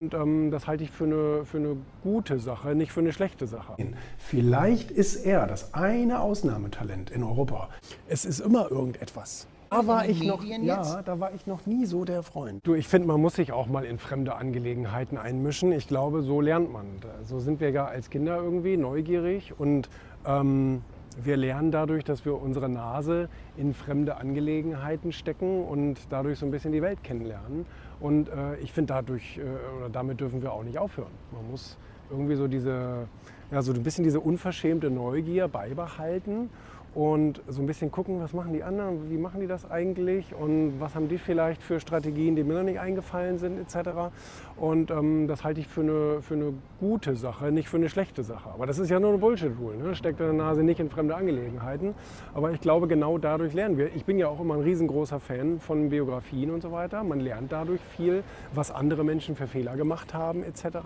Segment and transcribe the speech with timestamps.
[0.00, 3.48] Und ähm, das halte ich für eine, für eine gute Sache, nicht für eine schlechte
[3.48, 3.74] Sache.
[4.16, 7.68] Vielleicht ist er das eine Ausnahmetalent in Europa.
[8.06, 9.48] Es ist immer irgendetwas.
[9.70, 11.00] Da war ich noch, ja, jetzt?
[11.04, 12.64] da war ich noch nie so der Freund.
[12.64, 15.72] Du, ich finde, man muss sich auch mal in fremde Angelegenheiten einmischen.
[15.72, 16.86] Ich glaube, so lernt man.
[17.24, 19.90] So sind wir ja als Kinder irgendwie neugierig und
[20.24, 20.82] ähm,
[21.22, 26.50] wir lernen dadurch, dass wir unsere Nase in fremde Angelegenheiten stecken und dadurch so ein
[26.50, 27.66] bisschen die Welt kennenlernen.
[28.00, 29.42] Und äh, ich finde, dadurch äh,
[29.78, 31.12] oder damit dürfen wir auch nicht aufhören.
[31.32, 31.76] Man muss
[32.10, 33.08] irgendwie so diese,
[33.50, 36.50] ja, so ein bisschen diese unverschämte Neugier beibehalten
[36.98, 40.80] und so ein bisschen gucken, was machen die anderen, wie machen die das eigentlich und
[40.80, 44.10] was haben die vielleicht für Strategien, die mir noch nicht eingefallen sind etc.
[44.56, 48.24] Und ähm, das halte ich für eine, für eine gute Sache, nicht für eine schlechte
[48.24, 48.50] Sache.
[48.52, 49.76] Aber das ist ja nur eine Bullshit-Rule.
[49.76, 49.94] Ne?
[49.94, 51.94] Steckt deine Nase nicht in fremde Angelegenheiten.
[52.34, 53.94] Aber ich glaube, genau dadurch lernen wir.
[53.94, 57.04] Ich bin ja auch immer ein riesengroßer Fan von Biografien und so weiter.
[57.04, 60.78] Man lernt dadurch viel, was andere Menschen für Fehler gemacht haben etc.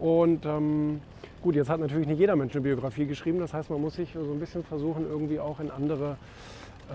[0.00, 1.02] Und ähm,
[1.42, 3.38] gut, jetzt hat natürlich nicht jeder Mensch eine Biografie geschrieben.
[3.38, 6.16] Das heißt, man muss sich so ein bisschen versuchen, irgendwie auch in andere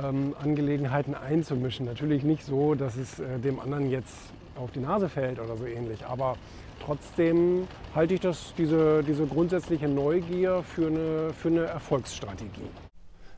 [0.02, 1.86] ähm, Angelegenheiten einzumischen.
[1.86, 4.16] Natürlich nicht so, dass es äh, dem anderen jetzt
[4.56, 6.06] auf die Nase fällt oder so ähnlich.
[6.06, 6.38] Aber
[6.84, 12.70] trotzdem halte ich das, diese, diese grundsätzliche Neugier für eine, für eine Erfolgsstrategie.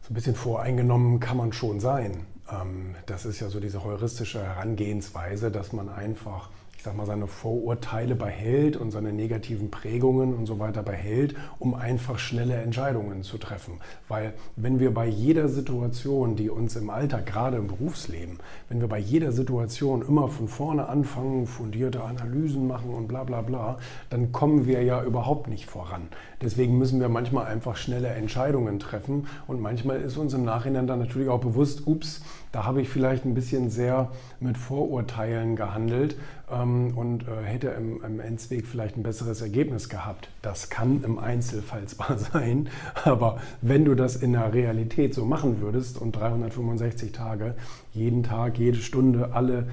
[0.01, 2.25] So ein bisschen voreingenommen kann man schon sein.
[2.51, 6.49] Ähm, Das ist ja so diese heuristische Herangehensweise, dass man einfach,
[6.83, 11.75] ich sag mal, seine Vorurteile behält und seine negativen Prägungen und so weiter behält, um
[11.75, 13.79] einfach schnelle Entscheidungen zu treffen.
[14.09, 18.89] Weil wenn wir bei jeder Situation, die uns im Alltag, gerade im Berufsleben, wenn wir
[18.89, 23.77] bei jeder Situation immer von vorne anfangen, fundierte Analysen machen und bla bla bla,
[24.09, 26.09] dann kommen wir ja überhaupt nicht voran.
[26.41, 30.99] Deswegen müssen wir manchmal einfach schnelle Entscheidungen treffen und manchmal ist uns im Nachhinein dann
[30.99, 36.17] natürlich auch bewusst, ups, da habe ich vielleicht ein bisschen sehr mit Vorurteilen gehandelt
[36.51, 40.29] ähm, und äh, hätte im, im Endsweg vielleicht ein besseres Ergebnis gehabt.
[40.41, 42.69] Das kann im Einzelfall zwar sein,
[43.03, 47.55] aber wenn du das in der Realität so machen würdest und 365 Tage,
[47.93, 49.67] jeden Tag, jede Stunde, alle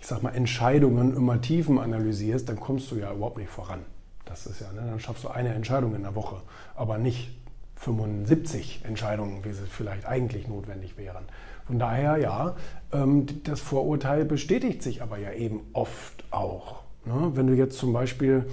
[0.00, 3.80] ich sag mal, Entscheidungen immer Tiefen analysierst, dann kommst du ja überhaupt nicht voran.
[4.24, 6.36] Das ist ja, ne, dann schaffst du eine Entscheidung in der Woche,
[6.74, 7.36] aber nicht
[7.76, 11.24] 75 Entscheidungen, wie sie vielleicht eigentlich notwendig wären.
[11.70, 12.56] Von daher, ja,
[12.92, 16.80] ähm, das Vorurteil bestätigt sich aber ja eben oft auch.
[17.04, 17.30] Ne?
[17.34, 18.44] Wenn du jetzt zum Beispiel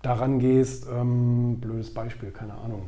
[0.00, 2.82] daran gehst, ähm, blödes Beispiel, keine Ahnung,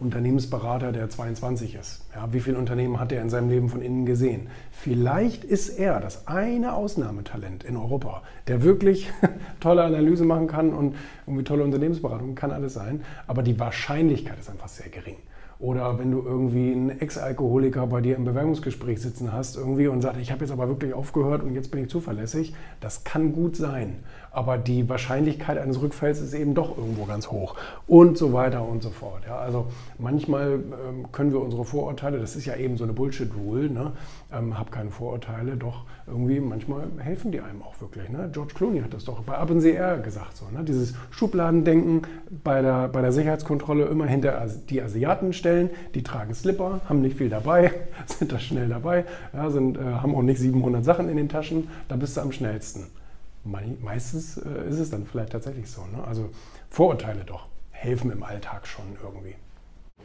[0.00, 2.06] Unternehmensberater, der 22 ist.
[2.14, 4.48] Ja, wie viele Unternehmen hat er in seinem Leben von innen gesehen?
[4.72, 9.10] Vielleicht ist er das eine Ausnahmetalent in Europa, der wirklich
[9.60, 14.48] tolle Analyse machen kann und irgendwie tolle Unternehmensberatung kann alles sein, aber die Wahrscheinlichkeit ist
[14.48, 15.18] einfach sehr gering.
[15.60, 20.20] Oder wenn du irgendwie einen Ex-Alkoholiker bei dir im Bewerbungsgespräch sitzen hast irgendwie und sagt,
[20.20, 23.96] ich habe jetzt aber wirklich aufgehört und jetzt bin ich zuverlässig, das kann gut sein.
[24.30, 27.56] Aber die Wahrscheinlichkeit eines Rückfalls ist eben doch irgendwo ganz hoch.
[27.88, 29.22] Und so weiter und so fort.
[29.26, 29.66] Ja, also
[29.98, 33.92] manchmal ähm, können wir unsere Vorurteile, das ist ja eben so eine Bullshit-Rule, ne?
[34.32, 38.08] ähm, hab keine Vorurteile, doch irgendwie manchmal helfen die einem auch wirklich.
[38.10, 38.30] Ne?
[38.32, 40.36] George Clooney hat das doch bei Up gesagt.
[40.36, 40.62] So, ne?
[40.64, 42.02] Dieses Schubladendenken
[42.44, 45.47] bei der, bei der Sicherheitskontrolle immer hinter die Asiaten stellen,
[45.94, 47.72] die tragen Slipper, haben nicht viel dabei,
[48.06, 51.68] sind da schnell dabei, ja, sind, äh, haben auch nicht 700 Sachen in den Taschen,
[51.88, 52.86] da bist du am schnellsten.
[53.44, 55.82] Mei- Meistens äh, ist es dann vielleicht tatsächlich so.
[55.82, 56.02] Ne?
[56.06, 56.28] Also
[56.70, 59.34] Vorurteile doch helfen im Alltag schon irgendwie.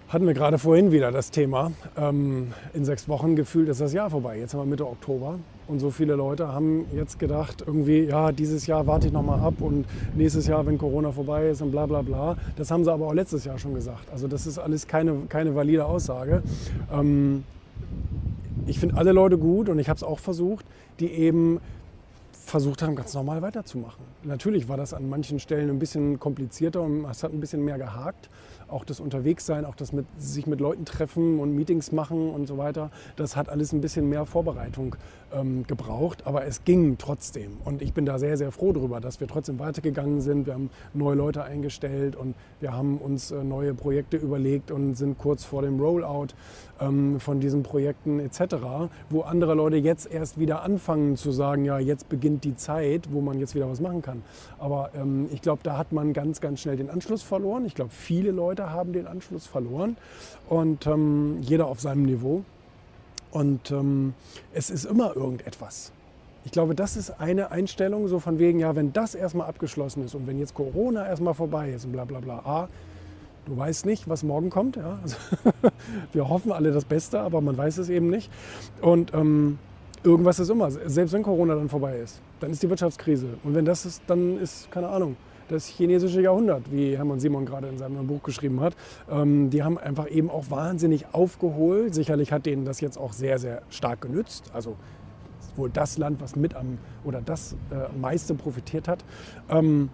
[0.09, 1.71] Hatten wir gerade vorhin wieder das Thema.
[1.97, 4.37] Ähm, in sechs Wochen gefühlt ist das Jahr vorbei.
[4.37, 8.67] Jetzt haben wir Mitte Oktober und so viele Leute haben jetzt gedacht, irgendwie, ja, dieses
[8.67, 9.85] Jahr warte ich noch mal ab und
[10.15, 12.37] nächstes Jahr, wenn Corona vorbei ist und bla bla bla.
[12.55, 14.11] Das haben sie aber auch letztes Jahr schon gesagt.
[14.11, 16.43] Also das ist alles keine, keine valide Aussage.
[16.91, 17.43] Ähm,
[18.65, 20.65] ich finde alle Leute gut und ich habe es auch versucht,
[20.99, 21.59] die eben
[22.45, 24.03] versucht haben, ganz normal weiterzumachen.
[24.23, 27.77] Natürlich war das an manchen Stellen ein bisschen komplizierter und es hat ein bisschen mehr
[27.77, 28.29] gehakt.
[28.67, 32.57] Auch das Unterwegssein, auch das mit, sich mit Leuten treffen und Meetings machen und so
[32.57, 34.95] weiter, das hat alles ein bisschen mehr Vorbereitung
[35.33, 37.57] ähm, gebraucht, aber es ging trotzdem.
[37.65, 40.45] Und ich bin da sehr, sehr froh darüber, dass wir trotzdem weitergegangen sind.
[40.45, 45.17] Wir haben neue Leute eingestellt und wir haben uns äh, neue Projekte überlegt und sind
[45.17, 46.29] kurz vor dem Rollout
[47.19, 48.55] von diesen Projekten etc.,
[49.09, 53.21] wo andere Leute jetzt erst wieder anfangen zu sagen, ja, jetzt beginnt die Zeit, wo
[53.21, 54.23] man jetzt wieder was machen kann.
[54.59, 57.65] Aber ähm, ich glaube, da hat man ganz, ganz schnell den Anschluss verloren.
[57.65, 59.97] Ich glaube, viele Leute haben den Anschluss verloren
[60.49, 62.43] und ähm, jeder auf seinem Niveau.
[63.31, 64.13] Und ähm,
[64.53, 65.91] es ist immer irgendetwas.
[66.45, 70.13] Ich glaube, das ist eine Einstellung, so von wegen, ja, wenn das erstmal abgeschlossen ist
[70.13, 72.39] und wenn jetzt Corona erstmal vorbei ist und bla bla bla.
[72.39, 72.67] A,
[73.45, 74.75] du weißt nicht, was morgen kommt.
[74.75, 74.99] Ja?
[75.01, 75.17] Also,
[76.13, 78.31] wir hoffen alle das Beste, aber man weiß es eben nicht.
[78.81, 79.57] Und ähm,
[80.03, 80.71] irgendwas ist immer.
[80.71, 83.27] Selbst wenn Corona dann vorbei ist, dann ist die Wirtschaftskrise.
[83.43, 85.15] Und wenn das ist, dann ist, keine Ahnung,
[85.49, 88.75] das chinesische Jahrhundert, wie Hermann Simon gerade in seinem Buch geschrieben hat.
[89.09, 91.93] Ähm, die haben einfach eben auch wahnsinnig aufgeholt.
[91.93, 94.51] Sicherlich hat denen das jetzt auch sehr, sehr stark genützt.
[94.53, 94.75] Also
[95.55, 99.03] wohl das Land, was mit am oder das äh, meiste profitiert hat.
[99.49, 99.89] Ähm,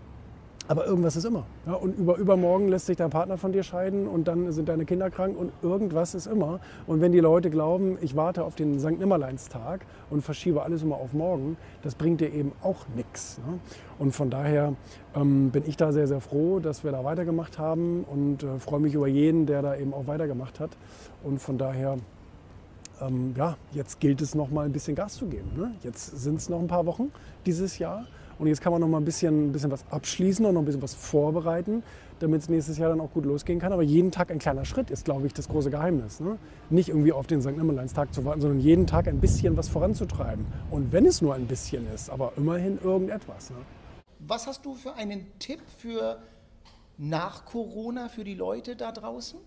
[0.70, 1.46] aber irgendwas ist immer.
[1.66, 4.86] Ja, und über, übermorgen lässt sich dein Partner von dir scheiden und dann sind deine
[4.86, 6.60] Kinder krank und irgendwas ist immer.
[6.86, 9.00] Und wenn die Leute glauben, ich warte auf den St.
[9.00, 13.40] Nimmerleinstag und verschiebe alles immer auf morgen, das bringt dir eben auch nichts.
[13.48, 13.58] Ne?
[13.98, 14.76] Und von daher
[15.16, 18.80] ähm, bin ich da sehr, sehr froh, dass wir da weitergemacht haben und äh, freue
[18.80, 20.78] mich über jeden, der da eben auch weitergemacht hat.
[21.24, 21.98] Und von daher
[23.02, 25.50] ähm, ja, jetzt gilt es noch mal ein bisschen Gas zu geben.
[25.58, 25.72] Ne?
[25.82, 27.12] Jetzt sind es noch ein paar Wochen
[27.48, 28.06] dieses Jahr
[28.40, 30.66] und jetzt kann man noch mal ein bisschen, ein bisschen was abschließen und noch ein
[30.66, 31.84] bisschen was vorbereiten,
[32.20, 33.74] damit es nächstes Jahr dann auch gut losgehen kann.
[33.74, 36.22] Aber jeden Tag ein kleiner Schritt ist, glaube ich, das große Geheimnis.
[36.22, 36.38] Ne?
[36.70, 37.58] Nicht irgendwie auf den St.
[37.58, 40.46] Nimmerleinstag zu warten, sondern jeden Tag ein bisschen was voranzutreiben.
[40.72, 43.50] Und wenn es nur ein bisschen ist, aber immerhin irgendetwas.
[43.50, 43.58] Ne?
[44.20, 46.20] Was hast du für einen Tipp für
[46.98, 49.40] nach Corona für die Leute da draußen?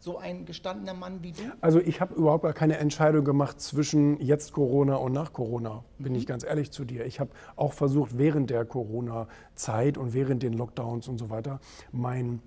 [0.00, 1.42] So ein gestandener Mann wie du?
[1.60, 6.12] Also ich habe überhaupt gar keine Entscheidung gemacht zwischen jetzt Corona und nach Corona, bin
[6.12, 6.18] mhm.
[6.18, 7.04] ich ganz ehrlich zu dir.
[7.04, 11.60] Ich habe auch versucht, während der Corona-Zeit und während den Lockdowns und so weiter,
[11.92, 12.40] mein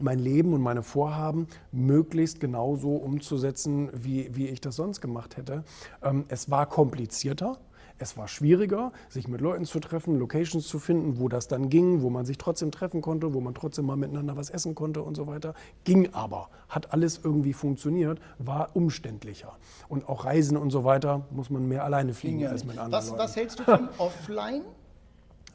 [0.00, 5.62] mein Leben und meine Vorhaben möglichst genauso umzusetzen, wie, wie ich das sonst gemacht hätte.
[6.02, 7.58] Ähm, es war komplizierter,
[7.98, 12.02] es war schwieriger, sich mit Leuten zu treffen, Locations zu finden, wo das dann ging,
[12.02, 15.16] wo man sich trotzdem treffen konnte, wo man trotzdem mal miteinander was essen konnte und
[15.16, 15.54] so weiter.
[15.84, 19.56] Ging aber, hat alles irgendwie funktioniert, war umständlicher.
[19.88, 22.92] Und auch Reisen und so weiter muss man mehr alleine fliegen ja als mit anderen
[22.92, 23.22] was, Leuten.
[23.22, 24.62] Was hältst du von offline?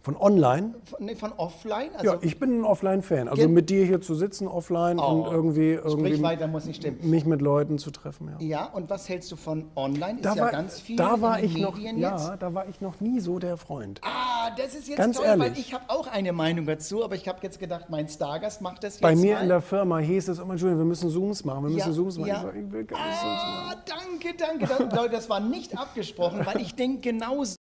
[0.09, 0.73] Von online?
[0.85, 1.91] Von, nee, von offline?
[1.93, 3.27] Also ja, ich bin ein Offline-Fan.
[3.27, 7.41] Also mit dir hier zu sitzen offline oh, und irgendwie, irgendwie weiter, nicht mich mit
[7.41, 8.31] Leuten zu treffen.
[8.39, 8.47] Ja.
[8.47, 10.15] ja, und was hältst du von online?
[10.15, 11.99] Ist da ja war, ganz viel da war ich noch, jetzt.
[11.99, 14.01] Ja, da war ich noch nie so der Freund.
[14.03, 15.51] Ah, das ist jetzt ganz toll, ehrlich.
[15.51, 18.83] weil ich habe auch eine Meinung dazu, aber ich habe jetzt gedacht, mein Stargast macht
[18.83, 19.43] das jetzt Bei mir mal.
[19.43, 22.17] in der Firma hieß es immer, Entschuldigung, wir müssen Zooms machen, wir müssen ja, Zooms
[22.17, 22.29] machen.
[22.29, 22.49] Ja.
[22.49, 23.79] Ich, ich will keine ah, Zooms machen.
[23.85, 24.95] Danke, danke.
[24.95, 27.57] Leute, das war nicht abgesprochen, weil ich denke genauso.